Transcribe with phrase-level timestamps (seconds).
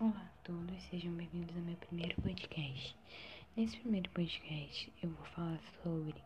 [0.00, 2.96] Olá a todos, sejam bem-vindos ao meu primeiro podcast.
[3.56, 6.16] Nesse primeiro podcast eu vou falar sobre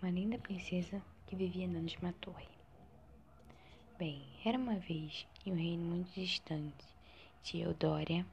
[0.00, 2.46] uma linda princesa que vivia dentro de uma torre.
[3.98, 6.86] Bem, era uma vez em um reino muito distante
[7.42, 8.24] de Eudória,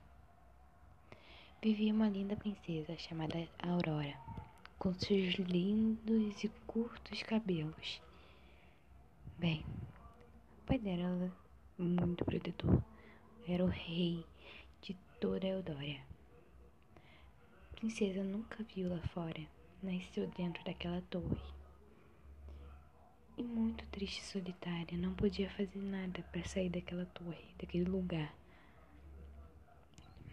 [1.60, 4.16] vivia uma linda princesa chamada Aurora,
[4.78, 8.00] com seus lindos e curtos cabelos.
[9.40, 9.66] Bem,
[10.60, 11.36] o pai dela,
[11.80, 12.80] muito protetor,
[13.48, 14.24] era o rei
[15.18, 16.00] de toda Eudória.
[17.76, 19.42] Princesa nunca viu lá fora,
[19.82, 21.42] nasceu dentro daquela torre.
[23.36, 28.32] E muito triste e solitária, não podia fazer nada para sair daquela torre, daquele lugar.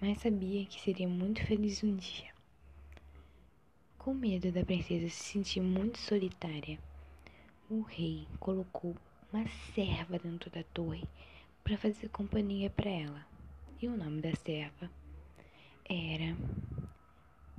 [0.03, 2.35] Mas sabia que seria muito feliz um dia.
[3.97, 6.79] Com medo da princesa se sentir muito solitária,
[7.71, 8.95] o rei colocou
[9.33, 11.05] uma serva dentro da torre
[11.63, 13.34] para fazer companhia para ela.
[13.81, 14.91] E o nome da serva
[15.89, 16.37] era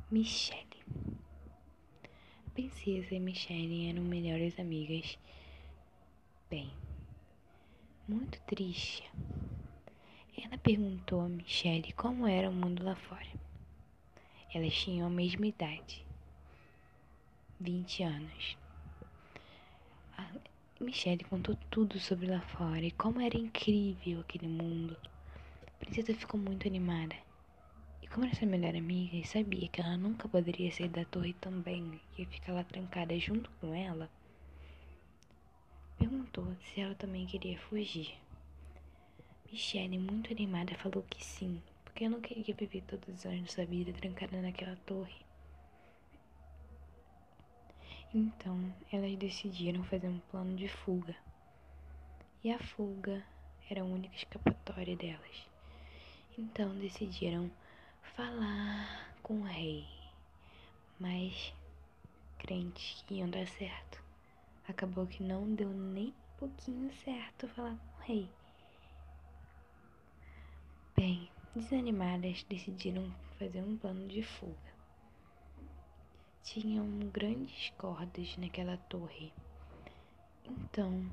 [0.09, 0.65] Michelle.
[2.47, 5.19] A princesa e Michelle eram melhores amigas.
[6.49, 6.71] Bem,
[8.07, 9.03] muito triste.
[10.41, 13.27] Ela perguntou a Michelle como era o mundo lá fora.
[14.53, 16.05] Elas tinham a mesma idade,
[17.59, 18.57] 20 anos.
[20.17, 20.31] A
[20.79, 24.97] Michelle contou tudo sobre lá fora e como era incrível aquele mundo.
[25.85, 27.15] Princesa ficou muito animada.
[28.01, 31.33] E como era sua melhor amiga e sabia que ela nunca poderia sair da torre
[31.33, 34.09] também, ia ficar lá trancada junto com ela,
[35.99, 38.17] perguntou se ela também queria fugir.
[39.51, 43.47] Michelle, muito animada, falou que sim, porque eu não queria viver todos os anos da
[43.47, 45.23] sua vida trancada naquela torre.
[48.11, 51.15] Então, elas decidiram fazer um plano de fuga.
[52.43, 53.23] E a fuga
[53.69, 55.54] era a única escapatória delas.
[56.37, 57.49] Então decidiram
[58.01, 59.87] falar com o rei,
[60.99, 61.53] mas
[62.37, 64.03] crentes que iam dar certo.
[64.67, 68.29] Acabou que não deu nem pouquinho certo falar com o rei.
[70.93, 73.09] Bem, desanimadas decidiram
[73.39, 74.75] fazer um plano de fuga.
[76.43, 79.31] Tinham grandes cordas naquela torre.
[80.43, 81.09] Então,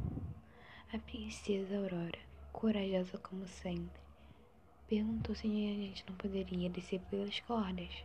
[0.93, 2.19] a princesa Aurora,
[2.53, 4.03] corajosa como sempre,
[4.93, 8.05] perguntou se a gente não poderia descer pelas cordas.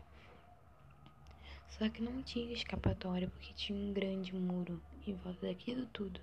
[1.67, 6.21] Só que não tinha escapatória porque tinha um grande muro em volta daquilo tudo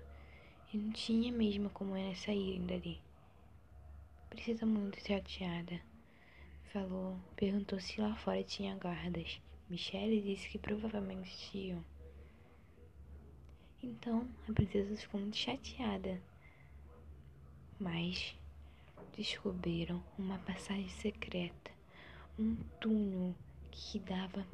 [0.73, 2.99] e não tinha mesmo como elas saírem dali.
[4.27, 5.79] Precisa muito chateada.
[6.73, 9.39] Falou, perguntou se lá fora tinha guardas.
[9.69, 11.85] Michelle disse que provavelmente tinham.
[13.83, 16.19] Então a princesa ficou muito chateada.
[17.79, 18.35] Mas
[19.15, 21.71] descobriram uma passagem secreta,
[22.37, 23.35] um túnel
[23.71, 24.45] que dava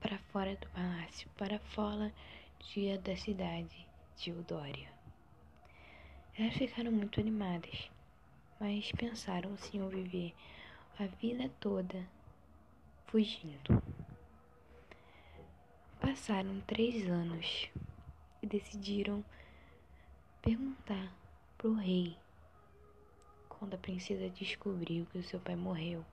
[0.00, 2.12] para fora do palácio, para fora
[2.58, 3.86] de, da cidade
[4.16, 4.88] de Eudória.
[6.36, 7.90] Elas ficaram muito animadas,
[8.60, 10.34] mas pensaram se iam viver
[10.98, 12.06] a vida toda
[13.06, 13.82] fugindo.
[16.00, 17.70] Passaram três anos
[18.42, 19.24] e decidiram
[20.42, 21.10] perguntar
[21.56, 22.16] pro rei
[23.64, 26.04] quando a princesa descobriu que o seu pai morreu.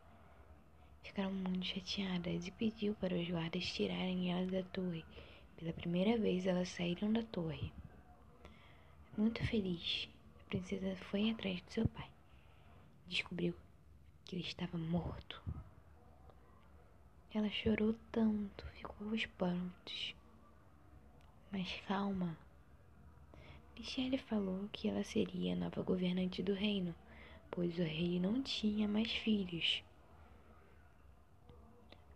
[1.04, 5.04] Ficaram muito chateadas e pediu para os guardas tirarem elas da torre.
[5.58, 7.74] Pela primeira vez elas saíram da torre.
[9.18, 10.08] Muito feliz,
[10.40, 12.10] a princesa foi atrás de seu pai.
[13.10, 13.54] Descobriu
[14.24, 15.44] que ele estava morto.
[17.34, 20.16] Ela chorou tanto, ficou aos prantos.
[21.52, 22.38] Mas calma.
[23.78, 26.96] Michelle falou que ela seria a nova governante do reino
[27.52, 29.84] pois o rei não tinha mais filhos.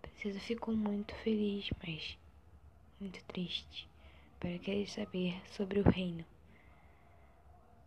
[0.01, 2.17] A princesa ficou muito feliz, mas
[2.99, 3.87] muito triste,
[4.39, 6.25] para querer saber sobre o reino.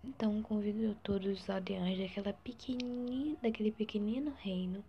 [0.04, 2.36] Então convidou todos os aldeões daquela
[3.42, 4.84] daquele pequenino reino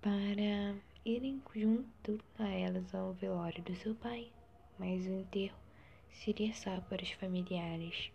[0.00, 0.74] para
[1.04, 4.30] irem junto a elas ao velório do seu pai,
[4.78, 5.56] mas o enterro
[6.10, 8.10] seria só para os familiares.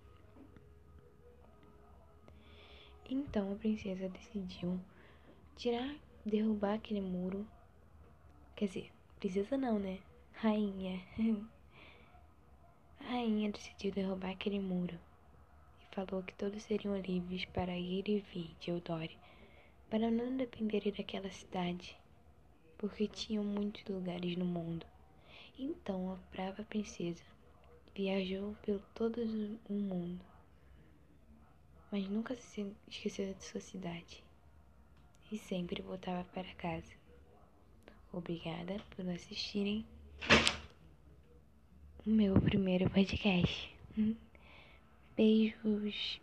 [3.09, 4.77] Então a princesa decidiu
[5.55, 5.95] tirar,
[6.25, 7.47] derrubar aquele muro.
[8.53, 9.99] Quer dizer, princesa não, né?
[10.33, 11.01] Rainha.
[12.99, 14.99] A rainha decidiu derrubar aquele muro
[15.79, 19.15] e falou que todos seriam livres para ir e vir de Eudória,
[19.89, 21.97] para não dependerem daquela cidade,
[22.77, 24.85] porque tinham muitos lugares no mundo.
[25.57, 27.23] Então a brava princesa
[27.95, 29.21] viajou pelo todo
[29.69, 30.36] o mundo
[31.91, 34.23] mas nunca se esqueceu de sua cidade.
[35.31, 36.91] e sempre voltava para casa.
[38.13, 39.85] Obrigada por assistirem
[42.05, 43.75] o meu primeiro podcast.
[45.15, 46.21] Beijos.